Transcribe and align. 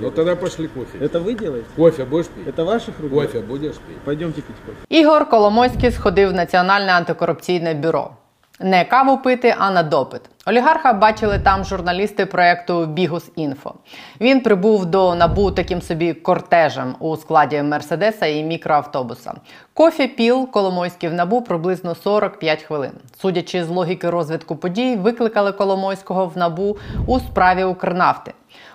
Ну 0.00 0.10
тогда 0.10 0.36
пошли 0.36 0.66
кофе. 0.66 0.98
Это 0.98 1.20
вы 1.20 1.34
делаете? 1.34 1.66
Кофе 1.76 2.04
будешь 2.04 2.28
пить? 2.28 2.46
Это 2.46 2.64
ваших 2.64 3.00
рук? 3.00 3.10
Кофе 3.10 3.40
будешь 3.40 3.76
пить? 3.76 3.98
Пойдемте 4.04 4.40
пить 4.40 4.56
кофе. 4.66 4.78
Ігор 4.88 5.28
Коломойський 5.28 5.90
сходив 5.90 6.28
в 6.28 6.32
Національне 6.32 6.92
антикорупційне 6.92 7.74
бюро. 7.74 8.10
Не 8.60 8.84
каву 8.84 9.18
пити, 9.18 9.54
а 9.58 9.70
на 9.70 9.82
допит. 9.82 10.20
Олігарха 10.46 10.92
бачили 10.92 11.38
там 11.38 11.64
журналісти 11.64 12.26
проекту 12.26 12.86
Бігус 12.86 13.30
Інфо. 13.36 13.74
Він 14.20 14.40
прибув 14.40 14.86
до 14.86 15.14
набу 15.14 15.50
таким 15.50 15.82
собі 15.82 16.14
кортежем 16.14 16.94
у 16.98 17.16
складі 17.16 17.62
Мерседеса 17.62 18.26
і 18.26 18.42
мікроавтобуса. 18.42 19.34
Кофі 19.74 20.06
піл 20.06 20.50
Коломойський 20.50 21.08
в 21.08 21.12
набу 21.12 21.42
приблизно 21.42 21.94
45 21.94 22.62
хвилин. 22.62 22.92
Судячи 23.22 23.64
з 23.64 23.68
логіки 23.68 24.10
розвитку 24.10 24.56
подій, 24.56 24.96
викликали 24.96 25.52
Коломойського 25.52 26.26
в 26.26 26.38
набу 26.38 26.76
у 27.06 27.20
справі 27.20 27.64
Укрнафти. 27.64 28.32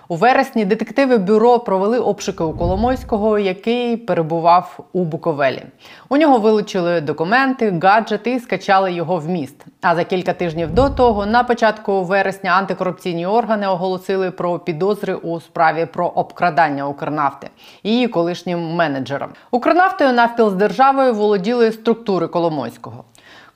У 0.08 0.16
вересні 0.16 0.64
детективи 0.64 1.18
бюро 1.18 1.58
провели 1.58 1.98
обшуки 1.98 2.44
у 2.44 2.52
Коломойського, 2.52 3.38
який 3.38 3.96
перебував 3.96 4.78
у 4.92 5.04
Буковелі. 5.04 5.62
У 6.08 6.16
нього 6.16 6.38
вилучили 6.38 7.00
документи, 7.00 7.80
гаджети 7.82 8.32
і 8.32 8.40
скачали 8.40 8.92
його 8.92 9.16
в 9.16 9.28
міст. 9.28 9.64
А 9.82 9.94
за 9.94 10.04
кілька 10.04 10.32
тижнів 10.32 10.74
до 10.74 10.90
того, 10.90 11.26
на 11.26 11.44
початку 11.44 12.02
вересня, 12.02 12.50
антикорупційні 12.50 13.26
органи 13.26 13.66
оголосили 13.66 14.30
про 14.30 14.58
підозри 14.58 15.14
у 15.14 15.40
справі 15.40 15.86
про 15.86 16.06
обкрадання 16.06 16.88
Укрнафти 16.88 17.50
її 17.82 18.08
колишнім 18.08 18.74
менеджером. 18.74 19.28
Укрнафтою 19.50 20.12
навпіл 20.12 20.50
з 20.50 20.54
державою 20.54 21.14
володіли 21.14 21.72
структури 21.72 22.28
Коломойського. 22.28 23.04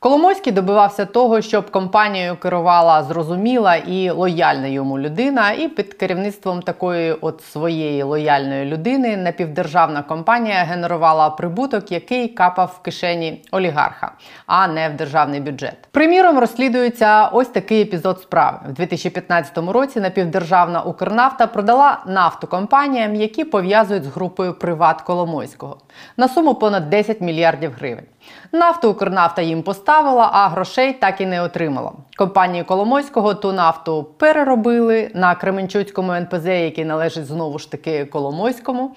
Коломойський 0.02 0.52
добивався 0.52 1.04
того, 1.04 1.40
щоб 1.40 1.70
компанією 1.70 2.36
керувала 2.36 3.02
зрозуміла 3.02 3.74
і 3.76 4.10
лояльна 4.10 4.66
йому 4.66 4.98
людина, 4.98 5.52
і 5.52 5.68
під 5.68 5.94
керівництвом 5.94 6.62
такої 6.62 7.12
от 7.12 7.42
своєї 7.42 8.02
лояльної 8.02 8.64
людини 8.64 9.16
напівдержавна 9.16 10.02
компанія 10.02 10.56
генерувала 10.56 11.30
прибуток, 11.30 11.92
який 11.92 12.28
капав 12.28 12.76
в 12.78 12.82
кишені 12.82 13.42
олігарха, 13.50 14.12
а 14.46 14.68
не 14.68 14.88
в 14.88 14.96
державний 14.96 15.40
бюджет. 15.40 15.76
Приміром 15.90 16.38
розслідується 16.38 17.26
ось 17.26 17.48
такий 17.48 17.82
епізод 17.82 18.20
справи 18.20 18.58
в 18.68 18.72
2015 18.72 19.58
році. 19.58 20.00
Напівдержавна 20.00 20.82
Укрнафта 20.82 21.46
продала 21.46 21.98
нафту 22.06 22.46
компаніям, 22.46 23.14
які 23.14 23.44
пов'язують 23.44 24.04
з 24.04 24.06
групою 24.06 24.54
Приват 24.54 25.02
Коломойського 25.02 25.78
на 26.16 26.28
суму 26.28 26.54
понад 26.54 26.90
10 26.90 27.20
мільярдів 27.20 27.72
гривень. 27.78 28.06
Нафту 28.52 28.90
Укрнафта 28.90 29.42
їм 29.42 29.62
поставила, 29.62 30.30
а 30.32 30.48
грошей 30.48 30.92
так 30.92 31.20
і 31.20 31.26
не 31.26 31.42
отримала. 31.42 31.92
Компанії 32.16 32.64
Коломойського 32.64 33.34
ту 33.34 33.52
нафту 33.52 34.06
переробили 34.18 35.10
на 35.14 35.34
Кременчуцькому 35.34 36.12
НПЗ, 36.12 36.46
який 36.46 36.84
належить 36.84 37.26
знову 37.26 37.58
ж 37.58 37.70
таки 37.70 38.04
Коломойському. 38.04 38.94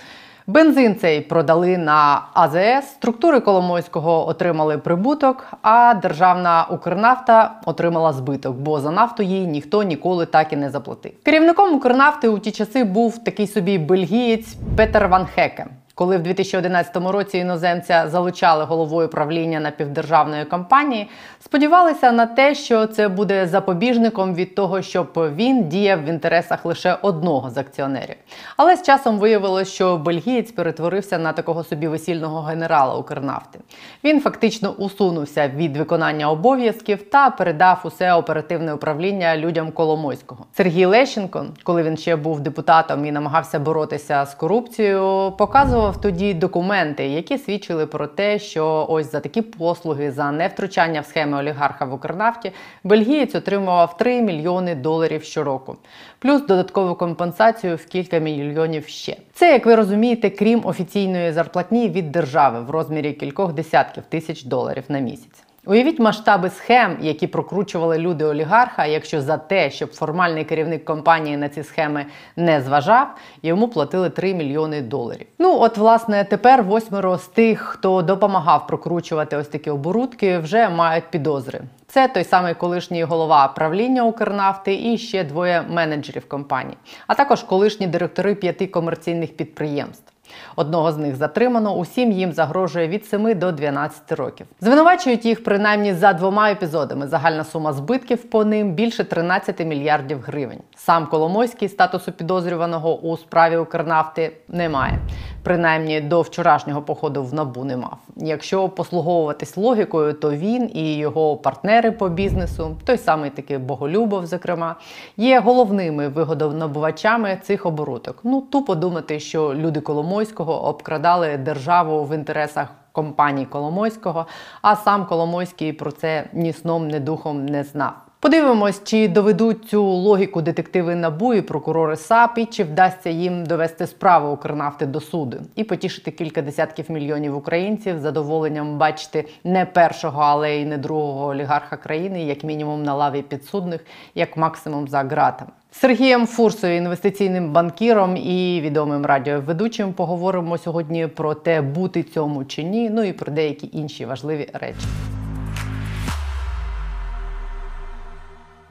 Бензин 0.48 0.96
цей 0.96 1.22
продали 1.22 1.78
на 1.78 2.28
АЗС, 2.34 2.86
структури 2.92 3.40
Коломойського 3.40 4.28
отримали 4.28 4.78
прибуток, 4.78 5.48
а 5.62 5.94
державна 5.94 6.68
Укрнафта 6.70 7.62
отримала 7.66 8.14
збиток, 8.14 8.56
бо 8.56 8.80
за 8.80 8.92
нафту 8.92 9.24
їй 9.24 9.48
ніхто 9.48 9.84
ніколи 9.84 10.26
так 10.26 10.54
і 10.54 10.56
не 10.56 10.70
заплатив. 10.70 11.12
Керівником 11.24 11.76
Укрнафти 11.76 12.28
у 12.28 12.40
ті 12.40 12.52
часи 12.52 12.84
був 12.84 13.24
такий 13.24 13.48
собі 13.48 13.78
бельгієць 13.78 14.56
Петер 14.78 15.08
Ван 15.08 15.26
Хеке. 15.26 15.66
Коли 15.96 16.18
в 16.18 16.24
2011 16.24 16.96
році 16.96 17.38
іноземця 17.38 18.08
залучали 18.08 18.64
головою 18.64 19.10
правління 19.10 19.60
напівдержавної 19.60 20.46
компанії, 20.46 21.10
сподівалися 21.40 22.12
на 22.12 22.26
те, 22.26 22.56
що 22.56 22.88
це 22.88 23.08
буде 23.08 23.48
запобіжником 23.48 24.36
від 24.36 24.56
того, 24.56 24.82
щоб 24.82 25.12
він 25.36 25.70
діяв 25.70 26.04
в 26.04 26.06
інтересах 26.06 26.66
лише 26.66 26.98
одного 27.02 27.50
з 27.50 27.58
акціонерів. 27.58 28.16
Але 28.58 28.76
з 28.76 28.84
часом 28.84 29.20
виявилось, 29.20 29.74
що 29.74 29.98
бельгієць 29.98 30.52
перетворився 30.52 31.18
на 31.18 31.34
такого 31.34 31.64
собі 31.64 31.88
весільного 31.88 32.42
генерала 32.42 32.96
Укрнафти. 32.96 33.60
Він 34.04 34.22
фактично 34.22 34.70
усунувся 34.70 35.48
від 35.48 35.78
виконання 35.78 36.30
обов'язків 36.30 37.10
та 37.10 37.30
передав 37.30 37.82
усе 37.84 38.14
оперативне 38.14 38.74
управління 38.74 39.38
людям 39.38 39.72
Коломойського. 39.72 40.46
Сергій 40.54 40.86
Лещенко, 40.86 41.46
коли 41.64 41.84
він 41.84 41.98
ще 41.98 42.16
був 42.16 42.40
депутатом 42.40 43.06
і 43.06 43.12
намагався 43.12 43.60
боротися 43.60 44.26
з 44.26 44.34
корупцією, 44.34 45.34
показував 45.38 45.83
тоді 45.92 46.34
документи, 46.34 47.08
які 47.08 47.38
свідчили 47.38 47.86
про 47.86 48.08
те, 48.08 48.40
що 48.40 48.86
ось 48.90 49.12
за 49.12 49.20
такі 49.20 49.42
послуги 49.42 50.12
за 50.12 50.32
невтручання 50.32 51.02
в 51.02 51.06
схеми 51.06 51.38
олігарха 51.38 51.86
в 51.86 51.94
Укрнафті 51.94 52.52
бельгієць 52.84 53.36
отримував 53.36 53.98
3 53.98 54.22
мільйони 54.22 54.76
доларів 54.76 55.24
щороку, 55.24 55.76
плюс 56.20 56.42
додаткову 56.42 56.96
компенсацію 56.96 57.76
в 57.76 57.86
кілька 57.86 58.18
мільйонів 58.18 58.88
ще. 58.88 59.18
Це, 59.34 59.52
як 59.52 59.66
ви 59.66 59.76
розумієте, 59.76 60.30
крім 60.30 60.62
офіційної 60.66 61.32
зарплатні 61.32 61.90
від 61.90 62.12
держави 62.12 62.62
в 62.62 62.70
розмірі 62.70 63.14
кількох 63.14 63.54
десятків 63.54 64.04
тисяч 64.10 64.44
доларів 64.44 64.84
на 64.90 65.00
місяць. 65.00 65.53
Уявіть 65.66 66.00
масштаби 66.00 66.50
схем, 66.50 66.98
які 67.02 67.28
прокручували 67.28 67.98
люди 67.98 68.26
олігарха, 68.26 68.86
якщо 68.86 69.22
за 69.22 69.38
те, 69.38 69.72
щоб 69.72 69.94
формальний 69.94 70.44
керівник 70.44 70.86
компанії 70.86 71.38
на 71.38 71.50
ці 71.50 71.64
схеми 71.64 72.06
не 72.36 72.62
зважав, 72.62 73.08
йому 73.44 73.68
платили 73.68 74.10
3 74.10 74.34
мільйони 74.34 74.82
доларів. 74.82 75.28
Ну 75.40 75.58
от, 75.62 75.78
власне, 75.78 76.24
тепер 76.24 76.64
восьмеро 76.64 77.18
з 77.18 77.28
тих, 77.28 77.62
хто 77.62 78.02
допомагав 78.02 78.68
прокручувати 78.68 79.38
ось 79.38 79.48
такі 79.48 79.70
оборудки, 79.70 80.38
вже 80.38 80.70
мають 80.70 81.10
підозри. 81.10 81.62
Це 81.88 82.08
той 82.08 82.24
самий 82.24 82.54
колишній 82.54 83.04
голова 83.04 83.48
правління 83.48 84.04
Укрнафти 84.04 84.94
і 84.94 84.98
ще 84.98 85.24
двоє 85.24 85.64
менеджерів 85.70 86.28
компанії, 86.28 86.78
а 87.08 87.16
також 87.16 87.44
колишні 87.44 87.88
директори 87.88 88.36
п'яти 88.36 88.68
комерційних 88.68 89.38
підприємств. 89.38 90.13
Одного 90.56 90.92
з 90.92 90.98
них 90.98 91.16
затримано, 91.16 91.76
усім 91.76 92.12
їм 92.12 92.32
загрожує 92.32 92.88
від 92.88 93.06
7 93.06 93.40
до 93.40 93.52
12 93.52 94.12
років. 94.12 94.48
Звинувачують 94.62 95.26
їх 95.26 95.44
принаймні 95.44 95.94
за 95.94 96.14
двома 96.14 96.52
епізодами. 96.52 97.08
Загальна 97.08 97.44
сума 97.44 97.74
збитків 97.74 98.30
по 98.30 98.46
ним 98.46 98.72
більше 98.72 99.04
13 99.04 99.60
мільярдів 99.60 100.22
гривень. 100.26 100.60
Сам 100.76 101.08
Коломойський 101.08 101.70
статусу 101.70 102.12
підозрюваного 102.12 103.00
у 103.00 103.18
справі 103.18 103.58
Укрнафти 103.58 104.32
немає. 104.48 105.00
Принаймні 105.44 106.02
до 106.02 106.22
вчорашнього 106.22 106.82
походу 106.82 107.24
в 107.24 107.34
набу 107.34 107.64
не 107.64 107.78
мав. 107.78 107.98
Якщо 108.16 108.70
послуговуватись 108.70 109.58
логікою, 109.58 110.14
то 110.14 110.32
він 110.32 110.72
і 110.74 110.98
його 110.98 111.38
партнери 111.38 111.92
по 111.92 112.10
бізнесу, 112.10 112.78
той 112.86 112.98
самий 112.98 113.30
такий 113.30 113.58
Боголюбов, 113.58 114.26
зокрема, 114.26 114.76
є 115.18 115.40
головними 115.40 116.08
вигодонабувачами 116.08 117.38
цих 117.44 117.66
оборудок. 117.66 118.20
Ну 118.24 118.42
тупо 118.42 118.76
думати, 118.76 119.20
що 119.20 119.54
люди 119.54 119.82
Коломойського 119.82 120.23
обкрадали 120.54 121.38
державу 121.38 122.06
в 122.06 122.16
інтересах 122.16 122.68
компанії 122.92 123.46
Коломойського, 123.46 124.26
а 124.62 124.76
сам 124.76 125.06
Коломойський 125.06 125.74
про 125.74 125.92
це 125.92 126.30
ні 126.34 126.54
сном, 126.54 126.88
ні 126.88 127.00
духом 127.00 127.46
не 127.46 127.64
знав. 127.64 127.94
Подивимось, 128.24 128.84
чи 128.84 129.08
доведуть 129.08 129.66
цю 129.66 129.84
логіку 129.84 130.42
детективи 130.42 130.96
НАБУ 130.96 131.34
і 131.34 131.42
прокурори 131.42 131.96
САП, 131.96 132.38
і 132.38 132.46
чи 132.46 132.64
вдасться 132.64 133.10
їм 133.10 133.46
довести 133.46 133.88
справу 133.88 134.34
Укрнафти 134.34 134.86
до 134.86 135.02
суду 135.02 135.38
і 135.56 135.64
потішити 135.64 136.12
кілька 136.12 136.42
десятків 136.42 136.92
мільйонів 136.92 137.38
українців 137.38 138.00
задоволенням 138.00 138.78
бачити 138.78 139.28
не 139.44 139.66
першого, 139.66 140.22
але 140.22 140.56
й 140.56 140.66
не 140.66 140.78
другого 140.78 141.28
олігарха 141.28 141.78
країни, 141.78 142.24
як 142.24 142.44
мінімум 142.44 142.84
на 142.84 142.96
лаві 142.96 143.22
підсудних, 143.22 143.86
як 144.16 144.38
максимум 144.38 144.88
за 144.88 145.04
ґратами. 145.04 145.52
Сергієм 145.76 146.28
Фурсою, 146.28 146.78
інвестиційним 146.78 147.52
банкіром 147.52 148.18
і 148.18 148.62
відомим 148.62 149.06
радіоведучим, 149.06 149.94
поговоримо 149.94 150.58
сьогодні 150.58 151.08
про 151.08 151.34
те, 151.34 151.62
бути 151.62 152.04
цьому 152.04 152.46
чи 152.46 152.64
ні, 152.64 152.90
ну 152.90 153.04
і 153.04 153.14
про 153.14 153.32
деякі 153.32 153.70
інші 153.74 154.06
важливі 154.06 154.50
речі. 154.54 154.86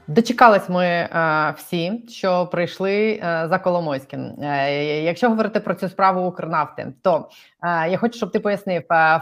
Дочекались 0.07 0.69
ми 0.69 0.85
е, 0.85 1.53
всі, 1.57 2.03
що 2.09 2.45
прийшли 2.45 3.11
е, 3.11 3.47
за 3.49 3.59
Коломойським. 3.59 4.21
Е, 4.41 5.03
якщо 5.03 5.29
говорити 5.29 5.59
про 5.59 5.73
цю 5.73 5.89
справу 5.89 6.27
Укрнафти, 6.27 6.93
то 7.01 7.29
е, 7.63 7.89
я 7.89 7.97
хочу, 7.97 8.17
щоб 8.17 8.31
ти 8.31 8.39
пояснив 8.39 8.83
е, 8.91 9.21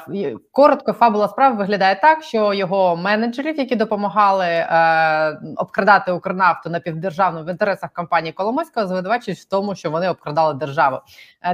коротко. 0.51 0.93
Фабула 0.93 1.27
справи 1.27 1.55
виглядає 1.55 1.95
так, 1.95 2.23
що 2.23 2.53
його 2.53 2.95
менеджерів, 2.95 3.57
які 3.57 3.75
допомагали 3.75 4.45
е, 4.45 5.39
обкрадати 5.57 6.11
Укрнафту 6.11 6.69
напівдержавну 6.69 7.43
в 7.43 7.49
інтересах 7.49 7.93
компанії 7.93 8.33
Коломойського, 8.33 8.87
звинувачують 8.87 9.39
в 9.39 9.49
тому, 9.49 9.75
що 9.75 9.91
вони 9.91 10.09
обкрадали 10.09 10.53
державу. 10.53 10.99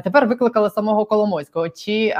Тепер 0.03 0.27
викликали 0.27 0.69
самого 0.69 1.05
Коломойського. 1.05 1.69
Чи 1.69 2.15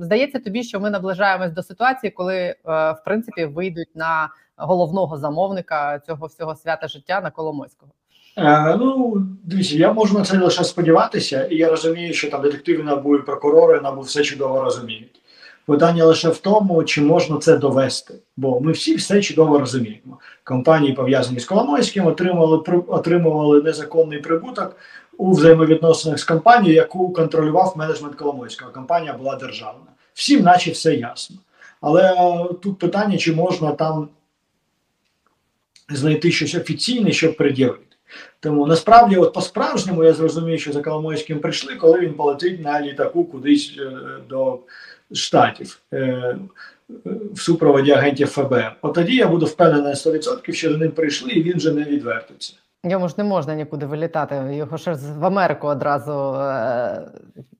здається 0.00 0.38
тобі, 0.38 0.62
що 0.62 0.80
ми 0.80 0.90
наближаємось 0.90 1.52
до 1.52 1.62
ситуації, 1.62 2.10
коли 2.10 2.54
в 2.64 2.96
принципі 3.04 3.44
вийдуть 3.44 3.90
на 3.94 4.28
головного 4.66 5.18
замовника 5.18 5.98
цього 6.06 6.26
всього 6.26 6.54
свята 6.54 6.88
життя 6.88 7.20
на 7.20 7.30
Коломойського? 7.30 7.92
Е, 8.36 8.76
ну, 8.76 9.22
дивіться, 9.44 9.76
я 9.76 9.92
можу 9.92 10.18
на 10.18 10.24
це 10.24 10.38
лише 10.38 10.64
сподіватися, 10.64 11.44
і 11.44 11.56
я 11.56 11.70
розумію, 11.70 12.14
що 12.14 12.30
там 12.30 12.42
детективи 12.42 12.82
набу 12.82 13.16
і 13.16 13.22
прокурори 13.22 13.80
набу 13.80 14.00
все 14.00 14.22
чудово 14.22 14.62
розуміють. 14.62 15.22
Питання 15.66 16.04
лише 16.04 16.28
в 16.28 16.38
тому, 16.38 16.84
чи 16.84 17.02
можна 17.02 17.38
це 17.38 17.56
довести, 17.56 18.14
бо 18.36 18.60
ми 18.60 18.72
всі 18.72 18.94
все 18.94 19.20
чудово 19.20 19.58
розуміємо. 19.58 20.18
Компанії, 20.44 20.92
пов'язані 20.92 21.40
з 21.40 21.44
Коломойським, 21.44 22.06
отримували 22.06 22.56
отримували 22.88 23.62
незаконний 23.62 24.18
прибуток 24.18 24.76
у 25.18 25.30
взаємовідносинах 25.30 26.18
з 26.18 26.24
компанією, 26.24 26.76
яку 26.76 27.12
контролював 27.12 27.74
менеджмент 27.76 28.14
Коломойського. 28.14 28.70
Компанія 28.70 29.12
була 29.12 29.36
державна. 29.36 29.84
Всім, 30.14 30.42
наче 30.42 30.70
все 30.70 30.94
ясно. 30.94 31.36
Але 31.80 32.14
тут 32.62 32.78
питання, 32.78 33.18
чи 33.18 33.34
можна 33.34 33.72
там 33.72 34.08
знайти 35.96 36.30
щось 36.30 36.54
офіційне, 36.54 37.12
щоб 37.12 37.36
пред'явити. 37.36 37.96
Тому 38.40 38.66
насправді, 38.66 39.16
от 39.16 39.32
по-справжньому, 39.32 40.04
я 40.04 40.12
зрозумію, 40.12 40.58
що 40.58 40.72
за 40.72 40.82
Коломойським 40.82 41.40
прийшли, 41.40 41.74
коли 41.74 42.00
він 42.00 42.14
полетить 42.14 42.64
на 42.64 42.80
літаку 42.80 43.24
кудись 43.24 43.78
е, 43.78 43.90
до 44.28 44.58
Штатів 45.12 45.78
е, 45.92 45.96
е, 45.98 46.36
в 47.34 47.40
супроводі 47.40 47.90
агентів 47.90 48.28
ФБР. 48.28 48.76
От 48.82 48.94
тоді 48.94 49.16
я 49.16 49.28
буду 49.28 49.46
впевнений 49.46 49.82
на 49.82 49.94
100%, 49.94 50.52
що 50.52 50.72
за 50.72 50.78
ним 50.78 50.90
прийшли, 50.90 51.30
і 51.30 51.42
він 51.42 51.56
вже 51.56 51.72
не 51.72 51.82
відвертиться. 51.82 52.54
Йому 52.84 53.08
ж 53.08 53.14
не 53.18 53.24
можна 53.24 53.54
нікуди 53.54 53.86
вилітати. 53.86 54.34
Його 54.50 54.76
ж 54.76 54.92
в 55.18 55.24
Америку 55.24 55.66
одразу 55.66 56.34
е, 56.34 57.02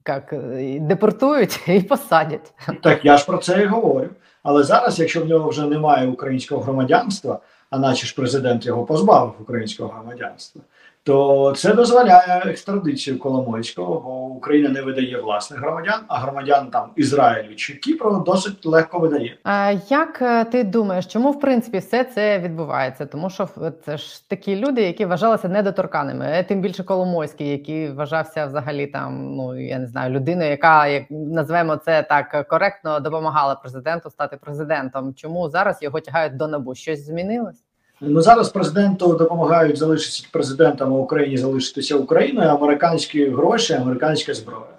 як, 0.08 0.34
депортують 0.80 1.60
і 1.66 1.80
посадять. 1.80 2.52
Так 2.82 3.04
я 3.04 3.16
ж 3.16 3.26
про 3.26 3.38
це 3.38 3.62
і 3.62 3.66
говорю. 3.66 4.08
Але 4.42 4.62
зараз, 4.62 5.00
якщо 5.00 5.20
в 5.20 5.28
нього 5.28 5.48
вже 5.48 5.66
немає 5.66 6.08
українського 6.08 6.62
громадянства, 6.62 7.40
а 7.72 7.78
наче 7.78 8.06
ж 8.06 8.14
президент 8.14 8.66
його 8.66 8.84
позбавив 8.84 9.34
українського 9.40 9.88
громадянства, 9.88 10.62
то 11.04 11.52
це 11.56 11.74
дозволяє 11.74 12.42
екстрадицію 12.46 13.18
Коломойського, 13.18 14.00
бо 14.00 14.10
Україна 14.10 14.68
не 14.68 14.82
видає 14.82 15.20
власних 15.20 15.60
громадян, 15.60 16.00
а 16.08 16.18
громадян 16.18 16.70
там 16.70 16.90
Ізраїлю 16.96 17.54
чи 17.54 17.74
Кіпру 17.74 18.22
досить 18.26 18.66
легко 18.66 18.98
видає. 18.98 19.38
А 19.44 19.74
як 19.88 20.22
е, 20.22 20.44
ти 20.44 20.64
думаєш, 20.64 21.06
чому 21.06 21.30
в 21.32 21.40
принципі 21.40 21.78
все 21.78 22.04
це 22.04 22.38
відбувається? 22.38 23.06
Тому 23.06 23.30
що 23.30 23.48
це 23.84 23.96
ж 23.96 24.28
такі 24.28 24.56
люди, 24.56 24.82
які 24.82 25.04
вважалися 25.04 25.48
недоторканими, 25.48 26.26
Е, 26.32 26.44
тим 26.44 26.60
більше 26.60 26.84
Коломойський, 26.84 27.48
який 27.48 27.92
вважався 27.92 28.46
взагалі 28.46 28.86
там, 28.86 29.36
ну 29.36 29.60
я 29.60 29.78
не 29.78 29.86
знаю, 29.86 30.14
людиною, 30.14 30.50
яка 30.50 30.86
як 30.86 31.04
називаємо 31.10 31.76
це 31.76 32.02
так 32.02 32.48
коректно, 32.48 33.00
допомагала 33.00 33.54
президенту 33.54 34.10
стати 34.10 34.36
президентом. 34.36 35.14
Чому 35.14 35.50
зараз 35.50 35.82
його 35.82 36.00
тягають 36.00 36.36
до 36.36 36.48
набу? 36.48 36.74
Щось 36.74 37.06
змінилось? 37.06 37.62
Ну 38.04 38.20
зараз 38.20 38.48
президенту 38.48 39.14
допомагають 39.14 39.78
залишитися 39.78 40.26
президентом, 40.32 40.92
Україні 40.92 41.36
залишитися 41.36 41.96
Україною, 41.96 42.48
американські 42.48 43.28
гроші, 43.28 43.72
американська 43.72 44.34
зброя. 44.34 44.78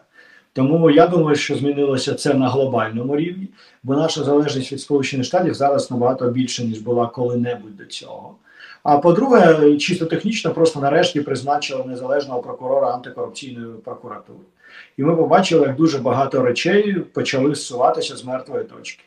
Тому 0.53 0.89
я 0.89 1.07
думаю, 1.07 1.35
що 1.35 1.55
змінилося 1.55 2.13
це 2.13 2.33
на 2.33 2.49
глобальному 2.49 3.15
рівні, 3.15 3.47
бо 3.83 3.95
наша 3.95 4.23
залежність 4.23 4.71
від 4.71 4.81
Сполучених 4.81 5.25
Штатів 5.25 5.53
зараз 5.53 5.91
набагато 5.91 6.29
більше, 6.29 6.63
ніж 6.63 6.79
була 6.79 7.07
коли-небудь 7.07 7.77
до 7.77 7.85
цього. 7.85 8.35
А 8.83 8.97
по-друге, 8.97 9.77
чисто 9.77 10.05
технічно, 10.05 10.51
просто 10.51 10.79
нарешті 10.79 11.21
призначили 11.21 11.83
незалежного 11.85 12.41
прокурора 12.41 12.93
антикорупційної 12.93 13.73
прокуратури. 13.85 14.39
І 14.97 15.03
ми 15.03 15.15
побачили, 15.15 15.67
як 15.67 15.75
дуже 15.75 15.97
багато 15.97 16.41
речей 16.41 16.93
почали 16.93 17.55
зсуватися 17.55 18.17
з 18.17 18.25
мертвої 18.25 18.63
точки. 18.63 19.03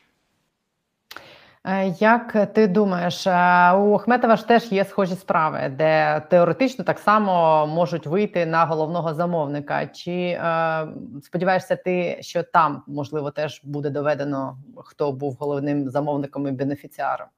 Е, 1.68 1.88
Як 1.88 2.52
ти 2.52 2.66
думаєш, 2.66 3.26
е, 3.26 3.30
у 3.72 3.94
Ахметова 3.94 4.36
ж 4.36 4.48
теж 4.48 4.72
є 4.72 4.84
схожі 4.84 5.14
справи, 5.14 5.74
де 5.78 6.22
теоретично 6.30 6.84
так 6.84 6.98
само 6.98 7.66
можуть 7.66 8.06
вийти 8.06 8.46
на 8.46 8.64
головного 8.64 9.14
замовника? 9.14 9.86
Чи 9.86 10.12
е, 10.12 10.86
сподіваєшся 11.22 11.76
ти, 11.76 12.18
що 12.20 12.42
там 12.42 12.82
можливо 12.86 13.30
теж 13.30 13.60
буде 13.64 13.90
доведено, 13.90 14.58
хто 14.76 15.12
був 15.12 15.36
головним 15.40 15.90
замовником 15.90 16.48
і 16.48 16.50
бенефіціаром? 16.50 17.28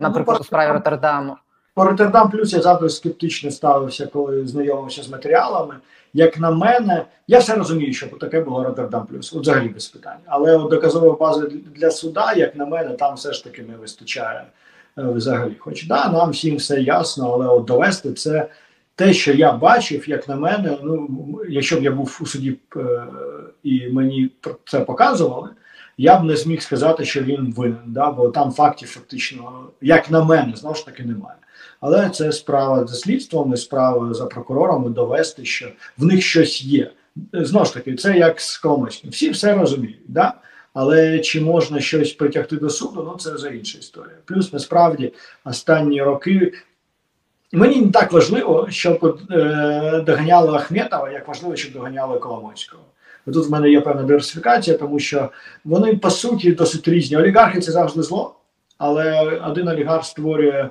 Ну, 0.00 0.08
Наприклад, 0.08 0.40
у 0.40 0.44
справі 0.44 0.72
Роттердаму? 0.72 1.36
По 1.76 1.84
Роттердам 1.84 2.30
Плюс 2.30 2.54
я 2.54 2.62
завжди 2.62 2.88
скептично 2.88 3.50
ставився, 3.50 4.06
коли 4.06 4.46
знайомився 4.46 5.02
з 5.02 5.08
матеріалами. 5.08 5.74
Як 6.14 6.38
на 6.38 6.50
мене, 6.50 7.04
я 7.26 7.38
все 7.38 7.54
розумію, 7.54 7.92
що 7.92 8.06
таке 8.06 8.40
було 8.40 8.64
Роттердам 8.64 9.06
Плюс, 9.06 9.32
от 9.32 9.42
взагалі 9.42 9.68
без 9.68 9.86
питань. 9.86 10.18
Але 10.26 10.56
от 10.56 10.70
доказової 10.70 11.12
бази 11.20 11.50
для 11.74 11.90
суда, 11.90 12.32
як 12.32 12.56
на 12.56 12.66
мене, 12.66 12.90
там 12.90 13.14
все 13.14 13.32
ж 13.32 13.44
таки 13.44 13.62
не 13.62 13.76
вистачає 13.76 14.44
е, 14.98 15.02
взагалі. 15.02 15.52
Хоч 15.58 15.86
да, 15.86 16.08
нам 16.08 16.30
всім 16.30 16.56
все 16.56 16.80
ясно, 16.80 17.32
але 17.32 17.46
от 17.46 17.64
довести 17.64 18.12
це 18.12 18.48
те, 18.94 19.12
що 19.12 19.32
я 19.32 19.52
бачив, 19.52 20.08
як 20.08 20.28
на 20.28 20.36
мене, 20.36 20.78
ну 20.82 21.40
якщо 21.48 21.80
б 21.80 21.82
я 21.82 21.90
був 21.90 22.18
у 22.22 22.26
суді 22.26 22.58
е, 22.76 23.06
і 23.62 23.88
мені 23.88 24.30
це 24.66 24.80
показували, 24.80 25.48
я 25.98 26.18
б 26.18 26.24
не 26.24 26.36
зміг 26.36 26.62
сказати, 26.62 27.04
що 27.04 27.22
він 27.22 27.54
винен, 27.56 27.84
да, 27.86 28.10
бо 28.10 28.28
там 28.28 28.52
фактів 28.52 28.88
фактично, 28.88 29.66
як 29.80 30.10
на 30.10 30.24
мене, 30.24 30.52
знову 30.56 30.74
ж 30.74 30.86
таки 30.86 31.02
немає. 31.02 31.36
Але 31.80 32.10
це 32.10 32.32
справа 32.32 32.86
за 32.86 32.94
слідством 32.94 33.54
і 33.54 33.56
справа 33.56 34.14
за 34.14 34.26
прокурорами 34.26 34.90
довести, 34.90 35.44
що 35.44 35.68
в 35.98 36.04
них 36.04 36.22
щось 36.22 36.62
є. 36.62 36.90
Знову 37.32 37.64
ж 37.64 37.74
таки, 37.74 37.94
це 37.94 38.18
як 38.18 38.40
з 38.40 38.58
Коломойським. 38.58 39.10
Всі 39.10 39.30
все 39.30 39.54
розуміють, 39.54 40.00
да? 40.08 40.34
але 40.74 41.18
чи 41.18 41.40
можна 41.40 41.80
щось 41.80 42.12
притягти 42.12 42.56
до 42.56 42.70
суду, 42.70 43.02
ну 43.12 43.18
це 43.18 43.34
вже 43.34 43.56
інша 43.56 43.78
історія. 43.78 44.16
Плюс 44.24 44.52
насправді 44.52 45.12
останні 45.44 46.02
роки 46.02 46.52
мені 47.52 47.80
не 47.80 47.90
так 47.90 48.12
важливо, 48.12 48.66
щоб 48.70 49.20
е, 49.30 50.02
доганяли 50.06 50.56
Ахметова, 50.56 51.10
як 51.10 51.28
важливо, 51.28 51.56
щоб 51.56 51.72
доганяли 51.72 52.18
Коломойського. 52.18 52.82
Тут 53.24 53.48
в 53.48 53.50
мене 53.50 53.70
є 53.70 53.80
певна 53.80 54.02
диверсифікація, 54.02 54.78
тому 54.78 54.98
що 54.98 55.30
вони 55.64 55.96
по 55.96 56.10
суті 56.10 56.52
досить 56.52 56.88
різні. 56.88 57.16
Олігархи 57.16 57.60
це 57.60 57.72
завжди 57.72 58.02
зло, 58.02 58.34
але 58.78 59.20
один 59.46 59.68
олігарх 59.68 60.04
створює 60.04 60.68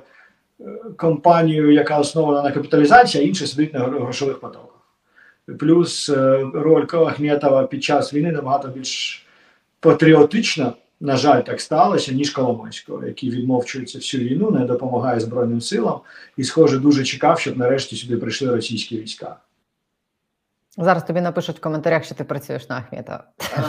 компанію, 0.96 1.72
яка 1.72 1.98
основана 1.98 2.42
на 2.42 2.52
капіталізації, 2.52 3.24
а 3.24 3.26
інший 3.26 3.46
сидить 3.46 3.74
на 3.74 3.80
грошових 3.80 4.40
потоках. 4.40 4.76
Плюс 5.58 6.08
е, 6.08 6.46
роль 6.54 6.86
Ахметова 6.92 7.66
під 7.66 7.84
час 7.84 8.14
війни 8.14 8.32
набагато 8.32 8.68
більш 8.68 9.26
патріотична, 9.80 10.72
на 11.00 11.16
жаль, 11.16 11.42
так 11.42 11.60
сталося, 11.60 12.12
ніж 12.12 12.30
Коломойського, 12.30 13.06
який 13.06 13.30
відмовчується 13.30 13.98
всю 13.98 14.24
війну, 14.24 14.50
не 14.50 14.64
допомагає 14.64 15.20
Збройним 15.20 15.60
силам 15.60 16.00
і, 16.36 16.44
схоже, 16.44 16.78
дуже 16.78 17.04
чекав, 17.04 17.40
щоб 17.40 17.56
нарешті 17.56 17.96
сюди 17.96 18.16
прийшли 18.16 18.50
російські 18.50 19.00
війська. 19.00 19.36
Зараз 20.78 21.04
тобі 21.04 21.20
напишуть 21.20 21.56
в 21.56 21.60
коментарях, 21.60 22.04
що 22.04 22.14
ти 22.14 22.24
працюєш 22.24 22.68
на 22.68 22.76
Ахметова. 22.76 23.24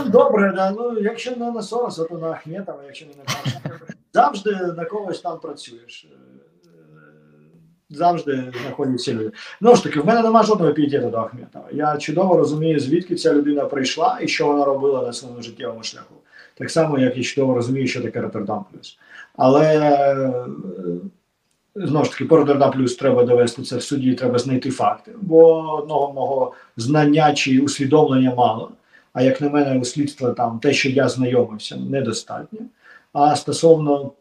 Добре, 0.05 0.53
да, 0.55 0.71
ну 0.71 0.99
якщо 0.99 1.35
не 1.35 1.51
на 1.51 1.61
Сороса, 1.61 2.03
то 2.03 2.17
на 2.17 2.31
Ахметова, 2.31 2.83
якщо 2.85 3.05
не 3.05 3.11
на 3.11 3.23
Пашка. 3.23 3.85
Завжди 4.13 4.51
на 4.51 4.85
когось 4.85 5.21
там 5.21 5.39
працюєш. 5.39 6.07
Завжди 7.89 8.53
знаходяться 8.63 9.13
люди. 9.13 9.31
Ну 9.61 9.75
ж 9.75 9.83
таки, 9.83 9.99
в 9.99 10.05
мене 10.05 10.21
немає 10.21 10.45
жодного 10.45 10.73
пієтету 10.73 11.09
до 11.09 11.17
Ахметова. 11.17 11.65
Я 11.71 11.97
чудово 11.97 12.37
розумію, 12.37 12.79
звідки 12.79 13.15
ця 13.15 13.33
людина 13.33 13.65
прийшла 13.65 14.19
і 14.21 14.27
що 14.27 14.47
вона 14.47 14.65
робила 14.65 15.01
на 15.01 15.13
своєму 15.13 15.41
життєвому 15.41 15.83
шляху. 15.83 16.15
Так 16.57 16.71
само, 16.71 16.99
як 16.99 17.17
я 17.17 17.23
чудово 17.23 17.53
розумію, 17.53 17.87
що 17.87 18.01
таке 18.01 18.21
Роттердам 18.21 18.65
Плюс. 18.71 18.97
Але 19.35 19.77
е, 19.77 20.45
знову 21.75 22.05
ж 22.05 22.11
таки, 22.11 22.25
по 22.25 22.37
Роттердам 22.37 22.71
Плюс 22.71 22.95
треба 22.95 23.23
довести 23.23 23.61
це 23.61 23.77
в 23.77 23.83
суді, 23.83 24.13
треба 24.13 24.39
знайти 24.39 24.71
факти. 24.71 25.11
Бо 25.21 25.59
одного 25.75 26.13
мого 26.13 26.53
знання 26.77 27.33
чи 27.33 27.59
усвідомлення 27.59 28.35
мало. 28.35 28.71
А 29.13 29.21
як 29.21 29.41
на 29.41 29.49
мене, 29.49 29.79
у 29.79 29.85
слідства 29.85 30.31
там 30.31 30.59
те, 30.59 30.73
що 30.73 30.89
я 30.89 31.09
знайомився, 31.09 31.77
недостатньо. 31.77 32.59
А 33.19 33.35
стосовно 33.35 34.11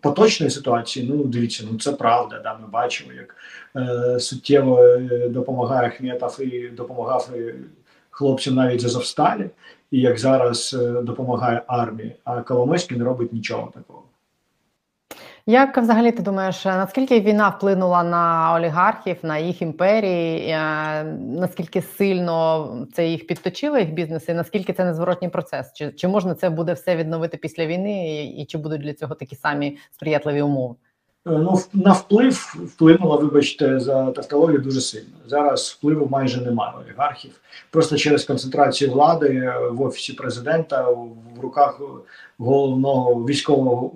поточної 0.00 0.50
ситуації, 0.50 1.10
ну 1.10 1.24
дивіться, 1.24 1.64
ну 1.72 1.78
це 1.78 1.92
правда. 1.92 2.40
Да, 2.44 2.58
ми 2.62 2.66
бачимо, 2.66 3.10
як 3.12 3.36
е, 3.76 4.20
суттєво 4.20 4.82
е, 4.82 5.28
допомагає 5.28 5.88
Ахметов 5.88 6.40
і 6.40 6.68
допомагав 6.68 7.28
і 7.36 7.54
хлопцям 8.10 8.54
навіть 8.54 8.80
з 8.80 8.84
Азовсталі, 8.84 9.50
і 9.90 10.00
як 10.00 10.18
зараз 10.18 10.76
е, 10.80 11.02
допомагає 11.02 11.62
армії. 11.66 12.16
А 12.24 12.40
Коломойський 12.42 12.98
не 12.98 13.04
робить 13.04 13.32
нічого 13.32 13.72
такого. 13.74 14.02
Як 15.50 15.78
взагалі 15.78 16.12
ти 16.12 16.22
думаєш, 16.22 16.66
е, 16.66 16.68
наскільки 16.68 17.20
війна 17.20 17.48
вплинула 17.48 18.02
на 18.02 18.54
олігархів, 18.56 19.16
на 19.22 19.38
їх 19.38 19.62
імперії? 19.62 20.48
е, 20.48 21.04
Наскільки 21.20 21.82
сильно 21.82 22.86
це 22.94 23.08
їх 23.08 23.26
підточило, 23.26 23.78
їх 23.78 23.92
бізнеси? 23.92 24.34
Наскільки 24.34 24.72
це 24.72 24.84
незворотній 24.84 25.28
процес? 25.28 25.72
Чи, 25.72 25.92
чи 25.92 26.08
можна 26.08 26.34
це 26.34 26.50
буде 26.50 26.72
все 26.72 26.96
відновити 26.96 27.36
після 27.36 27.66
війни, 27.66 28.24
і, 28.38 28.44
чи 28.44 28.58
будуть 28.58 28.80
для 28.80 28.94
цього 28.94 29.14
такі 29.14 29.36
самі 29.36 29.76
сприятливі 29.90 30.42
умови? 30.42 30.74
Е, 31.26 31.30
Ну, 31.30 31.58
на 31.72 31.92
вплив 31.92 32.54
вплинула, 32.74 33.16
вибачте, 33.16 33.80
за 33.80 34.10
тавтологію 34.10 34.58
дуже 34.58 34.80
сильно. 34.80 35.16
Зараз 35.26 35.76
впливу 35.78 36.08
майже 36.10 36.40
немає 36.40 36.72
олігархів. 36.86 37.40
Просто 37.70 37.96
через 37.96 38.24
концентрацію 38.24 38.90
влади 38.92 39.52
в 39.70 39.82
офісі 39.82 40.12
президента 40.12 40.90
в 40.90 41.40
руках 41.40 41.80
головного 42.38 43.14
військового 43.14 43.90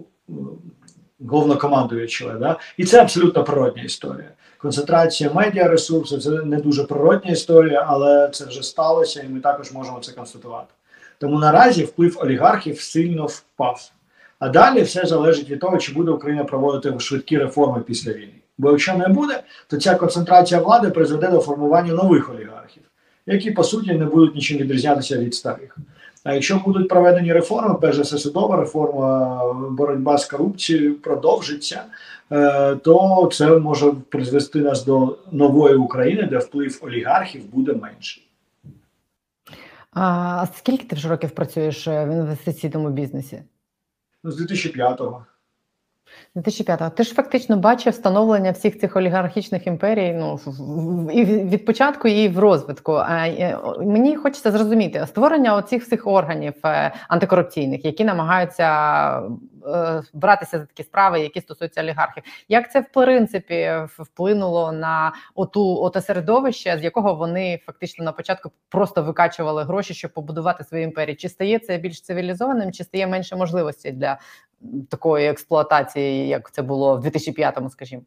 головнокомандуючого. 1.28 2.38
Да? 2.38 2.58
І 2.76 2.84
це 2.84 3.00
абсолютно 3.00 3.44
природня 3.44 3.82
історія. 3.82 4.28
Концентрація 4.58 5.30
медіаресурсу 5.32 6.18
це 6.18 6.30
не 6.30 6.56
дуже 6.56 6.84
природня 6.84 7.30
історія, 7.30 7.84
але 7.88 8.28
це 8.32 8.44
вже 8.44 8.62
сталося, 8.62 9.22
і 9.22 9.28
ми 9.28 9.40
також 9.40 9.72
можемо 9.72 10.00
це 10.00 10.12
констатувати. 10.12 10.74
Тому 11.18 11.38
наразі 11.38 11.84
вплив 11.84 12.18
олігархів 12.20 12.80
сильно 12.80 13.26
впав. 13.26 13.92
А 14.38 14.48
далі 14.48 14.82
все 14.82 15.06
залежить 15.06 15.50
від 15.50 15.60
того, 15.60 15.78
чи 15.78 15.92
буде 15.92 16.10
Україна 16.10 16.44
проводити 16.44 16.98
швидкі 16.98 17.38
реформи 17.38 17.80
після 17.80 18.12
війни. 18.12 18.34
Бо 18.58 18.70
якщо 18.70 18.94
не 18.94 19.08
буде, 19.08 19.42
то 19.66 19.76
ця 19.76 19.94
концентрація 19.94 20.60
влади 20.60 20.90
призведе 20.90 21.28
до 21.28 21.40
формування 21.40 21.92
нових 21.92 22.30
олігархів, 22.30 22.82
які 23.26 23.50
по 23.50 23.64
суті 23.64 23.92
не 23.92 24.04
будуть 24.04 24.34
нічим 24.34 24.58
відрізнятися 24.58 25.18
від 25.18 25.34
старих. 25.34 25.78
А 26.24 26.34
якщо 26.34 26.62
будуть 26.64 26.88
проведені 26.88 27.32
реформи, 27.32 27.74
перш 27.80 27.96
за 27.96 28.02
все 28.02 28.18
судова 28.18 28.56
реформа, 28.56 29.52
боротьба 29.70 30.18
з 30.18 30.26
корупцією 30.26 30.94
продовжиться, 30.94 31.84
е, 32.32 32.76
то 32.76 33.28
це 33.32 33.58
може 33.58 33.92
призвести 34.08 34.60
нас 34.60 34.84
до 34.84 35.18
нової 35.32 35.74
України, 35.74 36.22
де 36.22 36.38
вплив 36.38 36.80
олігархів 36.82 37.50
буде 37.54 37.72
менший. 37.72 38.28
А 39.92 40.46
скільки 40.56 40.84
ти 40.84 40.96
вже 40.96 41.08
років 41.08 41.30
працюєш 41.30 41.88
е, 41.88 42.04
в 42.04 42.12
інвестиційному 42.12 42.90
бізнесі? 42.90 43.42
Ну, 44.24 44.30
з 44.30 44.40
2005-го. 44.40 45.26
2005-го. 46.36 46.90
Ти 46.90 47.02
ж 47.02 47.14
фактично 47.14 47.56
бачив 47.56 47.94
становлення 47.94 48.50
всіх 48.50 48.78
цих 48.78 48.96
олігархічних 48.96 49.66
імперій 49.66 50.12
ну, 50.12 50.40
і 51.12 51.24
від 51.24 51.64
початку, 51.64 52.08
і 52.08 52.28
в 52.28 52.38
розвитку. 52.38 52.92
А 52.92 53.28
е, 53.28 53.58
мені 53.80 54.16
хочеться 54.16 54.50
зрозуміти 54.50 55.06
створення 55.06 55.56
оцих 55.56 55.82
всіх 55.82 56.06
органів 56.06 56.54
е, 56.64 56.92
антикорупційних, 57.08 57.84
які 57.84 58.04
намагаються 58.04 58.66
е, 59.66 60.02
братися 60.12 60.58
за 60.58 60.66
такі 60.66 60.82
справи, 60.82 61.20
які 61.20 61.40
стосуються 61.40 61.82
олігархів. 61.82 62.22
Як 62.48 62.72
це 62.72 62.80
в 62.80 62.88
принципі 62.92 63.72
вплинуло 63.98 64.72
на 64.72 65.12
оту 65.34 65.82
оте 65.82 66.00
середовище, 66.00 66.78
з 66.78 66.84
якого 66.84 67.14
вони 67.14 67.60
фактично 67.66 68.04
на 68.04 68.12
початку 68.12 68.50
просто 68.68 69.02
викачували 69.02 69.64
гроші, 69.64 69.94
щоб 69.94 70.12
побудувати 70.12 70.64
свої 70.64 70.84
імперії? 70.84 71.16
Чи 71.16 71.28
стає 71.28 71.58
це 71.58 71.78
більш 71.78 72.02
цивілізованим, 72.02 72.72
чи 72.72 72.84
стає 72.84 73.06
менше 73.06 73.36
можливостей 73.36 73.92
для 73.92 74.18
такої 74.88 75.28
експлуатації, 75.28 76.28
як 76.28 76.52
це 76.52 76.62
було 76.62 76.96
в 76.96 77.04
2005-му, 77.06 77.70
скажімо. 77.70 78.02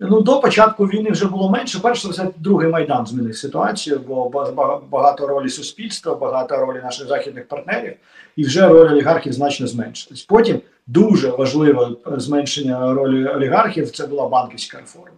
Ну, 0.00 0.20
до 0.20 0.40
початку 0.40 0.84
війни 0.86 1.10
вже 1.10 1.26
було 1.26 1.50
менше. 1.50 1.80
Перше, 1.80 2.08
це 2.12 2.28
другий 2.36 2.68
майдан 2.68 3.06
змінив 3.06 3.36
ситуацію, 3.36 4.00
бо 4.08 4.28
ба- 4.28 4.50
ба- 4.50 4.80
багато 4.90 5.26
ролі 5.26 5.48
суспільства, 5.48 6.14
багато 6.14 6.56
ролі 6.56 6.80
наших 6.82 7.08
західних 7.08 7.48
партнерів, 7.48 7.96
і 8.36 8.44
вже 8.44 8.68
роль 8.68 8.90
олігархів 8.92 9.32
значно 9.32 9.66
зменшилась. 9.66 10.22
Потім 10.22 10.60
дуже 10.86 11.30
важливе 11.30 11.88
зменшення 12.06 12.94
ролі 12.94 13.28
олігархів 13.28 13.90
це 13.90 14.06
була 14.06 14.28
банківська 14.28 14.78
реформа. 14.78 15.10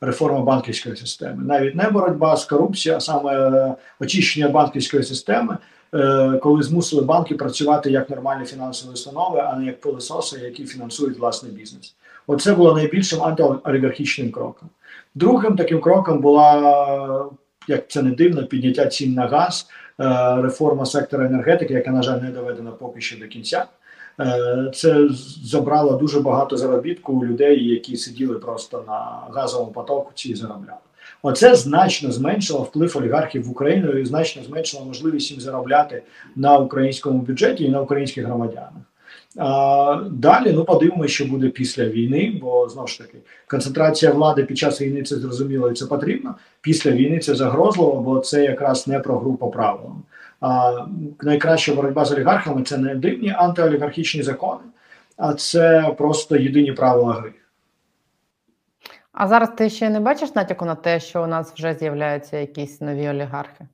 Реформа 0.00 0.40
банківської 0.40 0.96
системи. 0.96 1.44
Навіть 1.44 1.74
не 1.74 1.90
боротьба 1.90 2.36
з 2.36 2.44
корупцією, 2.44 2.96
а 2.96 3.00
саме 3.00 3.50
е, 3.50 3.74
очищення 4.00 4.48
банківської 4.48 5.02
системи, 5.02 5.54
е, 5.54 5.58
коли 6.42 6.62
змусили 6.62 7.02
банки 7.02 7.34
працювати 7.34 7.90
як 7.90 8.10
нормальні 8.10 8.44
фінансові 8.44 8.92
установи, 8.92 9.40
а 9.40 9.56
не 9.56 9.66
як 9.66 9.80
пилисоси, 9.80 10.40
які 10.44 10.64
фінансують 10.64 11.18
власний 11.18 11.52
бізнес. 11.52 11.94
Оце 12.26 12.54
було 12.54 12.74
найбільшим 12.74 13.22
антиолігархічним 13.22 14.30
кроком. 14.30 14.68
Другим 15.14 15.56
таким 15.56 15.80
кроком 15.80 16.20
була, 16.20 17.30
як 17.68 17.90
це 17.90 18.02
не 18.02 18.10
дивно, 18.10 18.46
підняття 18.46 18.86
цін 18.86 19.14
на 19.14 19.26
газ, 19.26 19.66
е, 20.00 20.42
реформа 20.42 20.86
сектора 20.86 21.26
енергетики, 21.26 21.74
яка, 21.74 21.90
на 21.90 22.02
жаль, 22.02 22.20
не 22.20 22.30
доведена 22.30 22.70
поки 22.70 23.00
що 23.00 23.18
до 23.18 23.26
кінця. 23.26 23.64
Е, 24.20 24.70
Це 24.74 25.08
забрало 25.44 25.92
дуже 25.92 26.20
багато 26.20 26.56
заробітку 26.56 27.12
у 27.12 27.24
людей, 27.24 27.68
які 27.68 27.96
сиділи 27.96 28.38
просто 28.38 28.84
на 28.86 29.20
газовому 29.34 29.72
потоку 29.72 30.10
ці 30.14 30.34
заробляли. 30.34 30.78
Оце 31.22 31.54
значно 31.54 32.12
зменшило 32.12 32.62
вплив 32.62 32.96
олігархів 32.98 33.46
в 33.46 33.50
Україну 33.50 33.92
і 33.92 34.04
значно 34.04 34.42
зменшило 34.42 34.84
можливість 34.84 35.30
їм 35.30 35.40
заробляти 35.40 36.02
на 36.36 36.58
українському 36.58 37.18
бюджеті 37.18 37.64
і 37.64 37.68
на 37.68 37.80
українських 37.80 38.26
громадянах. 38.26 38.82
А, 39.36 40.00
далі 40.10 40.52
ну 40.52 40.64
подивимося, 40.64 41.14
що 41.14 41.24
буде 41.24 41.48
після 41.48 41.84
війни, 41.84 42.38
бо 42.40 42.68
знову 42.68 42.88
ж 42.88 42.98
таки 42.98 43.18
концентрація 43.46 44.12
влади 44.12 44.44
під 44.44 44.58
час 44.58 44.80
війни 44.80 45.02
це 45.02 45.16
зрозуміло 45.16 45.70
і 45.70 45.74
це 45.74 45.86
потрібно. 45.86 46.34
Після 46.60 46.90
війни 46.90 47.18
це 47.18 47.34
загрозливо, 47.34 48.00
бо 48.00 48.18
це 48.18 48.44
якраз 48.44 48.88
не 48.88 48.98
про 48.98 49.18
гру 49.18 49.34
по 49.36 49.48
правилам. 49.48 50.02
А 50.40 50.84
найкраща 51.22 51.74
боротьба 51.74 52.04
з 52.04 52.12
олігархами 52.12 52.62
це 52.62 52.78
не 52.78 52.94
дивні 52.94 53.34
антиолігархічні 53.36 54.22
закони, 54.22 54.60
а 55.16 55.34
це 55.34 55.94
просто 55.98 56.36
єдині 56.36 56.72
правила 56.72 57.12
гри. 57.12 57.32
А 59.12 59.28
зараз 59.28 59.48
ти 59.56 59.70
ще 59.70 59.90
не 59.90 60.00
бачиш 60.00 60.34
натяку 60.34 60.64
на 60.64 60.74
те, 60.74 61.00
що 61.00 61.22
у 61.22 61.26
нас 61.26 61.52
вже 61.52 61.74
з'являються 61.74 62.36
якісь 62.36 62.80
нові 62.80 63.08
олігархи? 63.08 63.66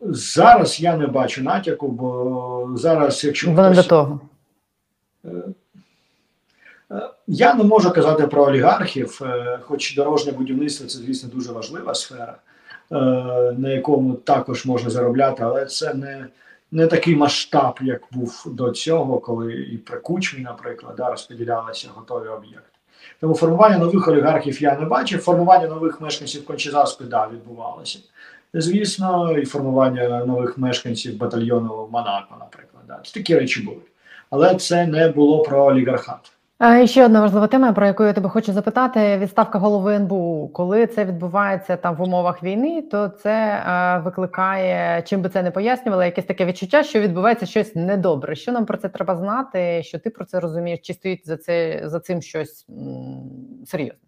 Зараз 0.00 0.80
я 0.80 0.96
не 0.96 1.06
бачу 1.06 1.42
натяку, 1.42 1.88
бо 1.88 2.70
зараз, 2.74 3.24
якщо 3.24 3.52
Вони 3.52 3.76
до 3.76 3.82
того. 3.82 4.20
Е, 5.24 5.30
Я 7.26 7.54
не 7.54 7.64
можу 7.64 7.90
казати 7.92 8.26
про 8.26 8.44
олігархів, 8.44 9.20
е, 9.22 9.58
хоч 9.62 9.96
дорожнє 9.96 10.32
будівництво 10.32 10.86
це, 10.86 10.98
звісно, 10.98 11.30
дуже 11.34 11.52
важлива 11.52 11.94
сфера, 11.94 12.36
е, 12.92 12.96
на 13.58 13.68
якому 13.68 14.14
також 14.14 14.66
можна 14.66 14.90
заробляти, 14.90 15.42
але 15.42 15.66
це 15.66 15.94
не, 15.94 16.26
не 16.72 16.86
такий 16.86 17.16
масштаб, 17.16 17.78
як 17.80 18.02
був 18.10 18.42
до 18.46 18.70
цього, 18.70 19.18
коли 19.18 19.52
і 19.52 19.76
при 19.78 19.98
кучмі, 19.98 20.40
наприклад, 20.42 20.94
да, 20.96 21.10
розподілялися 21.10 21.88
готові 21.94 22.28
об'єкти. 22.28 22.79
Тому 23.20 23.34
формування 23.34 23.78
нових 23.78 24.08
олігархів 24.08 24.62
я 24.62 24.78
не 24.78 24.84
бачив. 24.84 25.20
Формування 25.20 25.68
нових 25.68 26.00
мешканців 26.00 26.44
Кончезаспи, 26.44 27.04
да, 27.04 27.28
відбувалося. 27.28 27.98
Звісно, 28.54 29.38
і 29.38 29.44
формування 29.44 30.24
нових 30.24 30.58
мешканців 30.58 31.16
батальйону 31.16 31.88
Монако, 31.92 32.36
наприклад. 32.40 32.84
Да. 32.88 33.00
Такі 33.14 33.34
речі 33.34 33.62
були. 33.62 33.80
Але 34.30 34.54
це 34.54 34.86
не 34.86 35.08
було 35.08 35.42
про 35.42 35.64
олігархат. 35.64 36.32
Ще 36.84 37.04
одна 37.04 37.20
важлива 37.20 37.46
тема, 37.46 37.72
про 37.72 37.86
яку 37.86 38.04
я 38.04 38.12
тебе 38.12 38.28
хочу 38.28 38.52
запитати: 38.52 39.18
відставка 39.18 39.58
голови 39.58 39.94
НБУ. 39.94 40.50
Коли 40.54 40.86
це 40.86 41.04
відбувається 41.04 41.76
там 41.76 41.96
в 41.96 42.02
умовах 42.02 42.42
війни, 42.42 42.82
то 42.82 43.08
це 43.08 43.30
е, 43.30 44.02
викликає, 44.04 45.02
чим 45.06 45.22
би 45.22 45.28
це 45.28 45.42
не 45.42 45.50
пояснювало, 45.50 46.04
якесь 46.04 46.24
таке 46.24 46.44
відчуття, 46.44 46.82
що 46.82 47.00
відбувається 47.00 47.46
щось 47.46 47.74
недобре. 47.74 48.36
Що 48.36 48.52
нам 48.52 48.66
про 48.66 48.78
це 48.78 48.88
треба 48.88 49.16
знати? 49.16 49.82
Що 49.84 49.98
ти 49.98 50.10
про 50.10 50.24
це 50.24 50.40
розумієш? 50.40 50.80
Чи 50.82 50.94
стоїть 50.94 51.26
за 51.26 51.36
це 51.36 51.82
за 51.84 52.00
цим 52.00 52.22
щось 52.22 52.66
серйозне? 53.66 53.98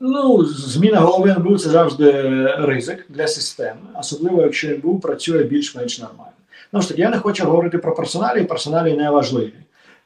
Ну, 0.00 0.44
зміна 0.44 1.00
голови 1.00 1.30
НБУ 1.30 1.58
це 1.58 1.70
завжди 1.70 2.12
ризик 2.46 3.06
для 3.08 3.26
системи, 3.26 3.80
особливо 4.00 4.42
якщо 4.42 4.68
НБУ 4.68 4.98
працює 4.98 5.44
більш-менш 5.44 5.98
нормально. 5.98 6.32
Ну 6.72 6.80
ж 6.80 6.88
таки, 6.88 7.00
я 7.00 7.10
не 7.10 7.18
хочу 7.18 7.44
говорити 7.44 7.78
про 7.78 7.94
персоналі, 7.94 8.44
персоналі 8.44 8.96
не 8.96 9.10
важливі. 9.10 9.54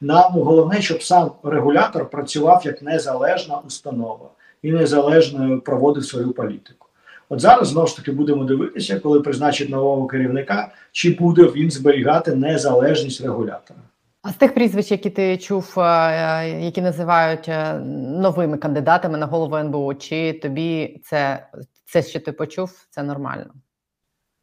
Нам 0.01 0.31
головне, 0.31 0.81
щоб 0.81 1.03
сам 1.03 1.31
регулятор 1.43 2.09
працював 2.09 2.61
як 2.65 2.81
незалежна 2.81 3.59
установа 3.67 4.29
і 4.61 4.71
незалежно 4.71 5.61
проводив 5.61 6.05
свою 6.05 6.31
політику. 6.31 6.87
От 7.29 7.39
зараз 7.39 7.67
знову 7.67 7.87
ж 7.87 7.95
таки 7.95 8.11
будемо 8.11 8.43
дивитися, 8.43 8.99
коли 8.99 9.21
призначить 9.21 9.69
нового 9.69 10.07
керівника, 10.07 10.71
чи 10.91 11.09
буде 11.09 11.43
він 11.43 11.71
зберігати 11.71 12.35
незалежність 12.35 13.21
регулятора. 13.21 13.79
А 14.21 14.31
з 14.31 14.35
тих 14.35 14.53
прізвищ, 14.53 14.91
які 14.91 15.09
ти 15.09 15.37
чув, 15.37 15.73
е, 15.77 16.59
які 16.61 16.81
називають 16.81 17.49
е, 17.49 17.73
новими 18.19 18.57
кандидатами 18.57 19.17
на 19.17 19.25
голову 19.25 19.55
НБУ, 19.55 19.93
чи 19.93 20.33
тобі 20.33 21.01
це, 21.03 21.47
це 21.85 22.03
що 22.03 22.19
ти 22.19 22.31
почув, 22.31 22.85
це 22.89 23.03
нормально? 23.03 23.45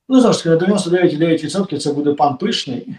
Ну, 0.08 0.20
знову 0.20 0.34
ж 0.34 0.44
таки, 0.44 0.66
на 0.66 0.76
99,9% 0.76 1.78
це 1.78 1.92
буде 1.92 2.12
пан 2.12 2.36
Пишний, 2.36 2.96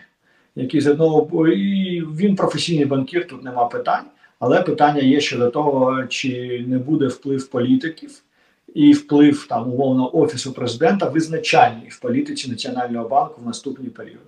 який 0.56 0.82
з 0.82 0.88
одного 0.88 1.48
і 1.48 2.02
він 2.02 2.36
професійний 2.36 2.86
банкір, 2.86 3.28
тут 3.28 3.44
нема 3.44 3.66
питань. 3.66 4.06
Але 4.40 4.62
питання 4.62 5.02
є 5.02 5.20
щодо 5.20 5.50
того, 5.50 6.06
чи 6.06 6.66
не 6.68 6.78
буде 6.78 7.08
вплив 7.08 7.48
політиків 7.48 8.22
і 8.74 8.94
вплив 8.94 9.48
там 9.50 9.74
умовно 9.74 10.16
офісу 10.16 10.54
президента 10.54 11.10
визначальний 11.10 11.90
в 11.90 12.00
політиці 12.00 12.50
Національного 12.50 13.10
банку 13.10 13.42
в 13.42 13.46
наступні 13.46 13.90
періоди. 13.90 14.20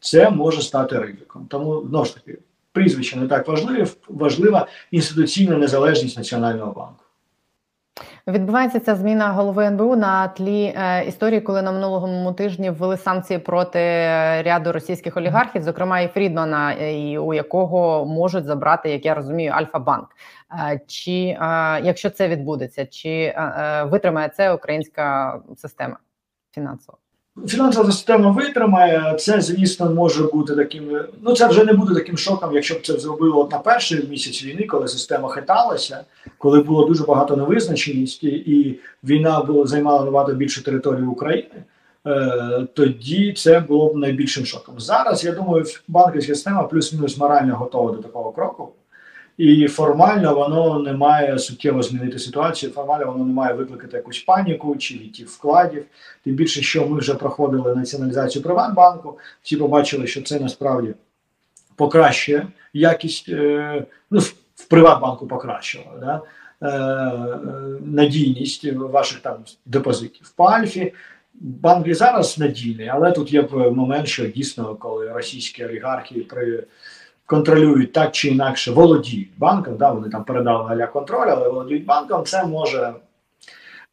Це 0.00 0.30
може 0.30 0.62
стати 0.62 0.98
ризиком. 0.98 1.46
Тому 1.50 1.86
знову 1.88 2.04
ж 2.04 2.14
таки 2.14 2.38
прізвище 2.72 3.16
не 3.16 3.28
так 3.28 3.48
важливе, 3.48 3.86
важлива 4.08 4.66
інституційна 4.90 5.56
незалежність 5.56 6.16
Національного 6.16 6.72
банку. 6.72 7.05
Відбувається 8.28 8.80
ця 8.80 8.96
зміна 8.96 9.32
голови 9.32 9.64
НБУ 9.64 9.96
на 9.96 10.28
тлі 10.28 10.74
е, 10.76 11.04
історії, 11.04 11.40
коли 11.40 11.62
на 11.62 11.72
минулому 11.72 12.32
тижні 12.32 12.70
ввели 12.70 12.96
санкції 12.96 13.38
проти 13.38 13.78
е, 13.78 14.42
ряду 14.42 14.72
російських 14.72 15.16
олігархів, 15.16 15.62
зокрема 15.62 16.00
і 16.00 16.08
Фрідмана, 16.08 16.74
е, 16.74 17.10
і 17.10 17.18
у 17.18 17.34
якого 17.34 18.06
можуть 18.06 18.44
забрати, 18.44 18.90
як 18.90 19.04
я 19.04 19.14
розумію, 19.14 19.52
Альфа-банк. 19.52 20.08
Е, 20.52 20.80
чи 20.86 21.12
е, 21.12 21.36
якщо 21.82 22.10
це 22.10 22.28
відбудеться, 22.28 22.86
чи 22.86 23.34
витримає 23.84 24.28
це 24.28 24.52
українська 24.52 25.38
система 25.56 25.96
фінансова? 26.54 26.98
Фінансова 27.46 27.92
система 27.92 28.30
витримає. 28.30 29.14
Це, 29.18 29.40
звісно, 29.40 29.90
може 29.90 30.22
бути 30.22 30.56
таким. 30.56 31.00
Ну 31.22 31.34
це 31.34 31.48
вже 31.48 31.64
не 31.64 31.72
буде 31.72 31.94
таким 31.94 32.16
шоком, 32.18 32.54
якщо 32.54 32.74
б 32.74 32.86
це 32.86 32.98
зробило 32.98 33.48
на 33.52 33.58
перший 33.58 34.06
місяць 34.10 34.44
війни, 34.44 34.66
коли 34.66 34.88
система 34.88 35.28
хиталася, 35.28 36.04
коли 36.38 36.60
було 36.60 36.86
дуже 36.86 37.04
багато 37.04 37.36
невизначеності, 37.36 38.28
і 38.28 38.80
війна 39.04 39.40
була 39.40 39.66
займала 39.66 40.04
набагато 40.04 40.32
більше 40.32 40.64
території 40.64 41.06
України. 41.06 41.64
Е, 42.06 42.66
тоді 42.74 43.32
це 43.32 43.60
було 43.60 43.92
б 43.94 43.96
найбільшим 43.96 44.46
шоком. 44.46 44.80
Зараз 44.80 45.24
я 45.24 45.32
думаю, 45.32 45.64
банківська 45.88 46.34
система 46.34 46.62
плюс-мінус 46.62 47.18
морально 47.18 47.56
готова 47.56 47.92
до 47.92 47.98
такого 47.98 48.32
кроку. 48.32 48.68
І 49.36 49.68
формально 49.68 50.34
воно 50.34 50.78
не 50.78 50.92
має 50.92 51.38
суттєво 51.38 51.82
змінити 51.82 52.18
ситуацію. 52.18 52.72
Формально 52.72 53.12
воно 53.12 53.24
не 53.24 53.32
має 53.32 53.54
викликати 53.54 53.96
якусь 53.96 54.18
паніку 54.18 54.76
чи 54.76 54.94
відтік 54.94 55.28
вкладів. 55.28 55.84
Тим 56.24 56.34
більше, 56.34 56.62
що 56.62 56.86
ми 56.86 56.98
вже 56.98 57.14
проходили 57.14 57.74
націоналізацію 57.74 58.42
Приватбанку, 58.42 59.18
всі 59.42 59.56
побачили, 59.56 60.06
що 60.06 60.22
це 60.22 60.40
насправді 60.40 60.94
покращує 61.76 62.46
якість 62.72 63.28
е, 63.28 63.84
ну, 64.10 64.20
в, 64.20 64.64
Приватбанку 64.68 65.26
покращило, 65.26 65.92
да? 66.00 66.20
е, 66.62 66.68
е, 66.68 67.38
надійність 67.84 68.72
ваших 68.72 69.20
там 69.20 69.36
депозитів. 69.66 70.32
По 70.36 70.44
Альфі 70.44 70.92
банк 71.34 71.86
і 71.86 71.94
зараз 71.94 72.38
надійний, 72.38 72.88
але 72.88 73.12
тут 73.12 73.32
є 73.32 73.42
момент, 73.52 74.06
що 74.06 74.26
дійсно, 74.26 74.74
коли 74.74 75.12
російські 75.12 75.64
олігархи 75.64 76.20
при 76.20 76.64
контролюють 77.26 77.92
так 77.92 78.12
чи 78.12 78.28
інакше, 78.28 78.72
володіють 78.72 79.28
банком, 79.38 79.76
да, 79.76 79.90
вони 79.90 80.08
там 80.08 80.24
передали 80.24 80.72
аля 80.72 80.86
контроль, 80.86 81.26
але 81.28 81.48
володіють 81.48 81.84
банком, 81.84 82.24
це 82.24 82.46
може 82.46 82.94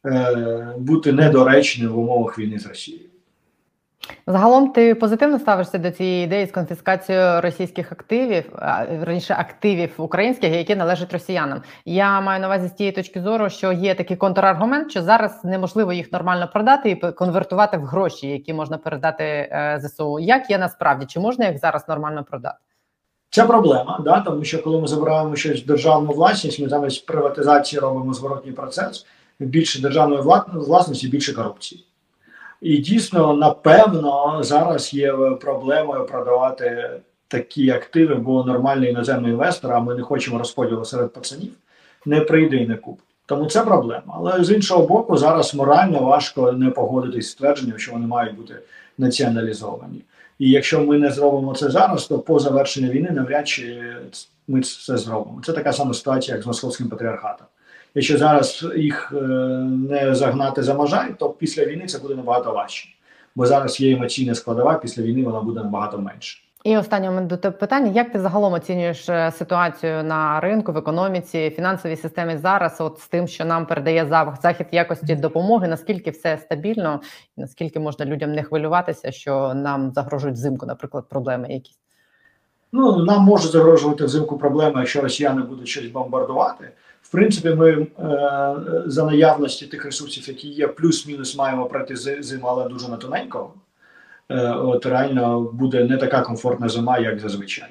е, 0.06 0.74
бути 0.78 1.12
недоречним 1.12 1.88
в 1.88 1.98
умовах 1.98 2.38
війни 2.38 2.58
з 2.58 2.66
Росією. 2.66 3.04
Загалом 4.26 4.70
ти 4.70 4.94
позитивно 4.94 5.38
ставишся 5.38 5.78
до 5.78 5.90
цієї 5.90 6.24
ідеї 6.24 6.46
з 6.46 6.50
конфіскацією 6.50 7.40
російських 7.40 7.92
активів, 7.92 8.44
раніше 9.02 9.34
активів 9.38 9.94
українських, 9.96 10.52
які 10.52 10.76
належать 10.76 11.12
росіянам. 11.12 11.62
Я 11.84 12.20
маю 12.20 12.40
на 12.40 12.46
увазі 12.46 12.68
з 12.68 12.72
тієї 12.72 12.92
точки 12.92 13.20
зору, 13.20 13.50
що 13.50 13.72
є 13.72 13.94
такий 13.94 14.16
контраргумент, 14.16 14.90
що 14.90 15.02
зараз 15.02 15.44
неможливо 15.44 15.92
їх 15.92 16.12
нормально 16.12 16.50
продати 16.52 16.90
і 16.90 17.12
конвертувати 17.12 17.76
в 17.76 17.84
гроші, 17.84 18.28
які 18.28 18.54
можна 18.54 18.78
передати 18.78 19.24
е, 19.24 19.80
ЗСУ. 19.82 20.18
Як 20.18 20.50
є 20.50 20.58
насправді? 20.58 21.06
Чи 21.06 21.20
можна 21.20 21.48
їх 21.48 21.58
зараз 21.58 21.88
нормально 21.88 22.24
продати? 22.24 22.58
Це 23.34 23.44
проблема, 23.44 24.00
да, 24.04 24.20
тому 24.20 24.44
що 24.44 24.62
коли 24.62 24.80
ми 24.80 24.86
забираємо 24.86 25.36
щось 25.36 25.62
в 25.62 25.66
державну 25.66 26.12
власність, 26.12 26.60
ми 26.60 26.68
замість 26.68 27.06
приватизації 27.06 27.80
робимо 27.80 28.14
зворотній 28.14 28.52
процес. 28.52 29.06
Більше 29.40 29.82
державної 29.82 30.22
власності, 30.52 31.08
більше 31.08 31.32
корупції. 31.32 31.84
І 32.60 32.78
дійсно, 32.78 33.36
напевно, 33.36 34.38
зараз 34.42 34.94
є 34.94 35.12
проблемою 35.40 36.06
продавати 36.06 36.90
такі 37.28 37.70
активи, 37.70 38.14
бо 38.14 38.44
нормальний 38.44 38.90
іноземний 38.90 39.30
інвестор, 39.30 39.72
а 39.72 39.80
ми 39.80 39.94
не 39.94 40.02
хочемо 40.02 40.38
розподілу 40.38 40.84
серед 40.84 41.12
пацанів, 41.12 41.52
не 42.06 42.20
прийде 42.20 42.56
і 42.56 42.68
не 42.68 42.76
купить. 42.76 43.04
Тому 43.26 43.46
це 43.46 43.64
проблема. 43.64 44.14
Але 44.16 44.44
з 44.44 44.50
іншого 44.50 44.86
боку, 44.86 45.16
зараз 45.16 45.54
морально 45.54 46.00
важко 46.00 46.52
не 46.52 46.70
погодитись 46.70 47.30
з 47.30 47.34
твердженням, 47.34 47.78
що 47.78 47.92
вони 47.92 48.06
мають 48.06 48.36
бути 48.36 48.54
націоналізовані. 48.98 50.02
І 50.38 50.50
якщо 50.50 50.80
ми 50.80 50.98
не 50.98 51.10
зробимо 51.10 51.54
це 51.54 51.70
зараз, 51.70 52.06
то 52.06 52.18
по 52.18 52.38
завершенню 52.38 52.90
війни 52.90 53.10
навряд 53.10 53.48
чи 53.48 53.82
ми 54.48 54.62
це 54.62 54.96
зробимо. 54.96 55.40
Це 55.44 55.52
така 55.52 55.72
сама 55.72 55.94
ситуація, 55.94 56.36
як 56.36 56.44
з 56.44 56.46
московським 56.46 56.88
патріархатом. 56.88 57.46
Якщо 57.94 58.18
зараз 58.18 58.66
їх 58.76 59.12
е, 59.16 59.26
не 59.90 60.14
загнати 60.14 60.62
за 60.62 60.74
можай, 60.74 61.14
то 61.18 61.30
після 61.30 61.64
війни 61.64 61.86
це 61.86 61.98
буде 61.98 62.14
набагато 62.14 62.52
важче. 62.52 62.88
Бо 63.34 63.46
зараз 63.46 63.80
є 63.80 63.92
емоційна 63.92 64.34
складова, 64.34 64.74
після 64.74 65.02
війни 65.02 65.22
вона 65.22 65.40
буде 65.40 65.60
набагато 65.60 65.98
менше. 65.98 66.38
І 66.64 66.76
останнє 66.76 67.10
у 67.10 67.12
мене 67.12 67.26
до 67.26 67.36
тебе 67.36 67.56
питання: 67.56 67.92
як 67.92 68.12
ти 68.12 68.20
загалом 68.20 68.52
оцінюєш 68.52 69.08
е, 69.08 69.32
ситуацію 69.32 70.04
на 70.04 70.40
ринку, 70.40 70.72
в 70.72 70.76
економіці, 70.76 71.50
фінансовій 71.50 71.96
системі 71.96 72.36
зараз, 72.36 72.80
от 72.80 72.98
з 72.98 73.08
тим, 73.08 73.28
що 73.28 73.44
нам 73.44 73.66
передає 73.66 74.06
захід 74.42 74.66
якості 74.72 75.14
допомоги, 75.14 75.68
наскільки 75.68 76.10
все 76.10 76.38
стабільно, 76.38 77.00
і 77.36 77.40
наскільки 77.40 77.80
можна 77.80 78.06
людям 78.06 78.32
не 78.32 78.42
хвилюватися, 78.42 79.12
що 79.12 79.54
нам 79.54 79.92
загрожують 79.92 80.36
взимку, 80.36 80.66
наприклад, 80.66 81.08
проблеми 81.08 81.46
якісь? 81.50 81.78
Ну 82.72 83.04
нам 83.04 83.22
може 83.22 83.48
загрожувати 83.48 84.04
взимку 84.04 84.38
проблеми, 84.38 84.80
якщо 84.80 85.00
росіяни 85.00 85.42
будуть 85.42 85.68
щось 85.68 85.86
бомбардувати. 85.86 86.70
В 87.02 87.10
принципі, 87.10 87.54
ми 87.54 87.72
е, 87.72 87.86
за 88.86 89.04
наявності 89.04 89.66
тих 89.66 89.84
ресурсів, 89.84 90.28
які 90.28 90.48
є, 90.48 90.68
плюс-мінус 90.68 91.36
маємо 91.36 91.66
пройти 91.66 91.96
зиму, 92.22 92.46
але 92.46 92.68
дуже 92.68 92.88
на 92.88 92.96
тоненько. 92.96 93.50
Е, 94.30 94.50
от 94.50 94.86
реально 94.86 95.40
буде 95.40 95.84
не 95.84 95.96
така 95.96 96.20
комфортна 96.20 96.68
зима, 96.68 96.98
як 96.98 97.20
зазвичай. 97.20 97.68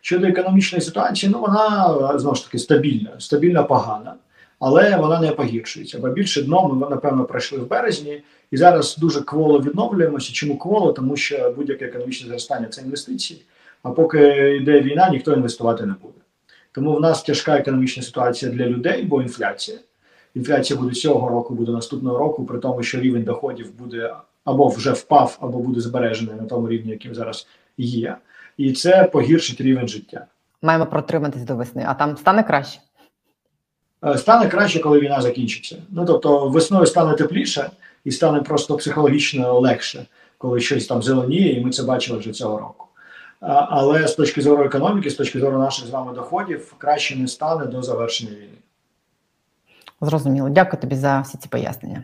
Щодо 0.00 0.26
економічної 0.26 0.82
ситуації, 0.82 1.32
ну 1.32 1.40
вона 1.40 2.18
знову 2.18 2.36
ж 2.36 2.44
таки 2.44 2.58
стабільна, 2.58 3.10
стабільно 3.18 3.64
погана, 3.64 4.14
але 4.58 4.96
вона 4.96 5.20
не 5.20 5.30
погіршується. 5.30 5.98
Бо 5.98 6.08
більше 6.08 6.42
дно 6.42 6.68
ми 6.68 6.90
напевно 6.90 7.24
пройшли 7.24 7.58
в 7.58 7.68
березні, 7.68 8.22
і 8.50 8.56
зараз 8.56 8.96
дуже 8.96 9.20
кволо 9.20 9.60
відновлюємося. 9.60 10.32
Чому 10.32 10.58
кволо? 10.58 10.92
Тому 10.92 11.16
що 11.16 11.54
будь-яке 11.56 11.84
економічне 11.84 12.28
зростання 12.28 12.66
це 12.66 12.82
інвестиції. 12.82 13.42
А 13.82 13.90
поки 13.90 14.56
йде 14.56 14.80
війна, 14.80 15.08
ніхто 15.10 15.32
інвестувати 15.32 15.86
не 15.86 15.94
буде. 16.02 16.18
Тому 16.72 16.96
в 16.96 17.00
нас 17.00 17.22
тяжка 17.22 17.56
економічна 17.58 18.02
ситуація 18.02 18.52
для 18.52 18.66
людей, 18.66 19.02
бо 19.02 19.22
інфляція. 19.22 19.78
Інфляція 20.34 20.80
буде 20.80 20.94
цього 20.94 21.28
року, 21.28 21.54
буде 21.54 21.72
наступного 21.72 22.18
року, 22.18 22.44
при 22.44 22.58
тому, 22.58 22.82
що 22.82 23.00
рівень 23.00 23.22
доходів 23.22 23.78
буде 23.78 24.14
або 24.46 24.68
вже 24.68 24.92
впав, 24.92 25.38
або 25.40 25.58
буде 25.58 25.80
збережений 25.80 26.34
на 26.34 26.46
тому 26.46 26.68
рівні, 26.68 26.90
яким 26.90 27.14
зараз 27.14 27.46
є. 27.78 28.16
І 28.56 28.72
це 28.72 29.04
погіршить 29.04 29.60
рівень 29.60 29.88
життя. 29.88 30.26
Маємо 30.62 30.86
протриматись 30.86 31.42
до 31.42 31.56
весни, 31.56 31.84
а 31.88 31.94
там 31.94 32.16
стане 32.16 32.42
краще. 32.42 32.80
Е, 34.04 34.18
Стане 34.18 34.48
краще, 34.48 34.80
коли 34.80 35.00
війна 35.00 35.20
закінчиться. 35.20 35.76
Ну 35.90 36.04
тобто 36.04 36.48
весною 36.48 36.86
стане 36.86 37.14
тепліше 37.14 37.70
і 38.04 38.10
стане 38.10 38.40
просто 38.40 38.76
психологічно 38.76 39.60
легше, 39.60 40.06
коли 40.38 40.60
щось 40.60 40.86
там 40.86 41.02
зеленіє, 41.02 41.52
і 41.52 41.64
ми 41.64 41.70
це 41.70 41.82
бачили 41.82 42.18
вже 42.18 42.32
цього 42.32 42.58
року. 42.58 42.86
Але 43.40 44.08
з 44.08 44.14
точки 44.14 44.42
зору 44.42 44.64
економіки, 44.64 45.10
з 45.10 45.14
точки 45.14 45.40
зору 45.40 45.58
наших 45.58 45.86
з 45.86 45.90
вами 45.90 46.12
доходів, 46.12 46.74
краще 46.78 47.16
не 47.16 47.28
стане 47.28 47.66
до 47.66 47.82
завершення 47.82 48.30
війни. 48.30 48.58
Зрозуміло. 50.00 50.48
Дякую 50.48 50.80
тобі 50.80 50.96
за 50.96 51.20
всі 51.20 51.38
ці 51.38 51.48
пояснення. 51.48 52.02